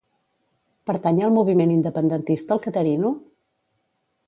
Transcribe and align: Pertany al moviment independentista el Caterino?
Pertany 0.89 1.19
al 1.25 1.35
moviment 1.35 1.75
independentista 1.75 2.57
el 2.57 2.65
Caterino? 2.67 3.15